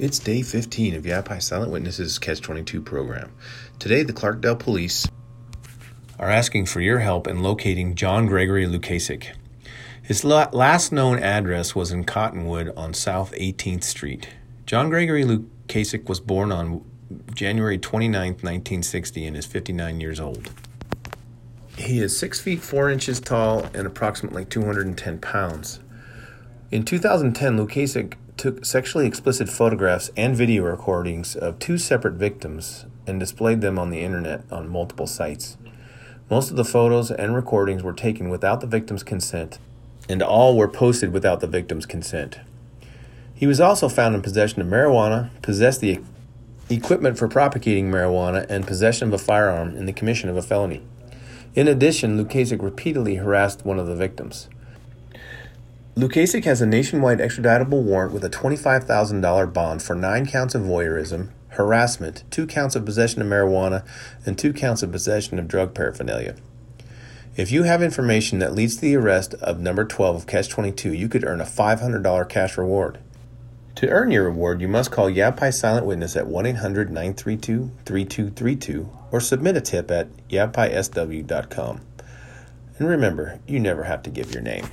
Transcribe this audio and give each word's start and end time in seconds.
It's 0.00 0.18
day 0.18 0.40
15 0.40 0.94
of 0.94 1.04
Yavapai 1.04 1.40
Silent 1.40 1.72
Witnesses 1.72 2.18
Catch 2.18 2.40
22 2.40 2.80
program. 2.80 3.30
Today, 3.78 4.02
the 4.02 4.14
Clarkdale 4.14 4.58
Police 4.58 5.06
are 6.18 6.30
asking 6.30 6.64
for 6.64 6.80
your 6.80 7.00
help 7.00 7.28
in 7.28 7.42
locating 7.42 7.94
John 7.94 8.24
Gregory 8.24 8.64
Lukasik. 8.64 9.34
His 10.02 10.24
last 10.24 10.90
known 10.90 11.18
address 11.18 11.74
was 11.74 11.92
in 11.92 12.04
Cottonwood 12.04 12.72
on 12.78 12.94
South 12.94 13.32
18th 13.32 13.84
Street. 13.84 14.30
John 14.64 14.88
Gregory 14.88 15.22
Lukasik 15.22 16.08
was 16.08 16.18
born 16.18 16.50
on 16.50 16.82
January 17.34 17.76
29, 17.76 18.14
1960, 18.14 19.26
and 19.26 19.36
is 19.36 19.44
59 19.44 20.00
years 20.00 20.18
old. 20.18 20.50
He 21.76 21.98
is 22.00 22.18
6 22.18 22.40
feet 22.40 22.62
4 22.62 22.88
inches 22.88 23.20
tall 23.20 23.68
and 23.74 23.86
approximately 23.86 24.46
210 24.46 25.18
pounds. 25.18 25.80
In 26.70 26.86
2010, 26.86 27.58
Lukasik 27.58 28.14
took 28.40 28.64
sexually 28.64 29.06
explicit 29.06 29.50
photographs 29.50 30.10
and 30.16 30.34
video 30.34 30.64
recordings 30.64 31.36
of 31.36 31.58
two 31.58 31.76
separate 31.76 32.14
victims 32.14 32.86
and 33.06 33.20
displayed 33.20 33.60
them 33.60 33.78
on 33.78 33.90
the 33.90 34.00
internet 34.00 34.42
on 34.50 34.66
multiple 34.66 35.06
sites. 35.06 35.58
Most 36.30 36.50
of 36.50 36.56
the 36.56 36.64
photos 36.64 37.10
and 37.10 37.34
recordings 37.34 37.82
were 37.82 37.92
taken 37.92 38.30
without 38.30 38.62
the 38.62 38.66
victim's 38.66 39.02
consent, 39.02 39.58
and 40.08 40.22
all 40.22 40.56
were 40.56 40.68
posted 40.68 41.12
without 41.12 41.40
the 41.40 41.46
victim's 41.46 41.84
consent. 41.84 42.40
He 43.34 43.46
was 43.46 43.60
also 43.60 43.90
found 43.90 44.14
in 44.14 44.22
possession 44.22 44.62
of 44.62 44.68
marijuana, 44.68 45.28
possessed 45.42 45.82
the 45.82 46.00
equipment 46.70 47.18
for 47.18 47.28
propagating 47.28 47.90
marijuana, 47.90 48.46
and 48.48 48.66
possession 48.66 49.08
of 49.08 49.12
a 49.12 49.22
firearm 49.22 49.76
in 49.76 49.84
the 49.84 49.92
commission 49.92 50.30
of 50.30 50.36
a 50.38 50.42
felony. 50.42 50.80
In 51.54 51.68
addition, 51.68 52.16
Lukasik 52.16 52.62
repeatedly 52.62 53.16
harassed 53.16 53.66
one 53.66 53.78
of 53.78 53.86
the 53.86 53.96
victims. 53.96 54.48
Lukasik 55.96 56.44
has 56.44 56.62
a 56.62 56.66
nationwide 56.66 57.18
extraditable 57.18 57.82
warrant 57.82 58.12
with 58.12 58.24
a 58.24 58.30
$25,000 58.30 59.52
bond 59.52 59.82
for 59.82 59.96
nine 59.96 60.24
counts 60.24 60.54
of 60.54 60.62
voyeurism, 60.62 61.30
harassment, 61.48 62.22
two 62.30 62.46
counts 62.46 62.76
of 62.76 62.84
possession 62.84 63.20
of 63.20 63.26
marijuana, 63.26 63.84
and 64.24 64.38
two 64.38 64.52
counts 64.52 64.84
of 64.84 64.92
possession 64.92 65.38
of 65.40 65.48
drug 65.48 65.74
paraphernalia. 65.74 66.36
If 67.36 67.50
you 67.50 67.64
have 67.64 67.82
information 67.82 68.38
that 68.38 68.54
leads 68.54 68.76
to 68.76 68.82
the 68.82 68.96
arrest 68.96 69.34
of 69.34 69.58
number 69.58 69.84
12 69.84 70.14
of 70.14 70.26
Catch 70.28 70.48
22, 70.48 70.94
you 70.94 71.08
could 71.08 71.24
earn 71.24 71.40
a 71.40 71.44
$500 71.44 72.28
cash 72.28 72.56
reward. 72.56 72.98
To 73.74 73.88
earn 73.88 74.12
your 74.12 74.24
reward, 74.24 74.60
you 74.60 74.68
must 74.68 74.92
call 74.92 75.10
Yavapai 75.10 75.50
Silent 75.50 75.86
Witness 75.86 76.16
at 76.16 76.26
1 76.26 76.46
800 76.46 76.90
932 76.90 77.72
3232 77.84 78.88
or 79.10 79.20
submit 79.20 79.56
a 79.56 79.60
tip 79.60 79.90
at 79.90 80.08
yavapaisw.com. 80.28 81.80
And 82.78 82.88
remember, 82.88 83.40
you 83.46 83.58
never 83.58 83.84
have 83.84 84.02
to 84.04 84.10
give 84.10 84.32
your 84.32 84.42
name. 84.42 84.66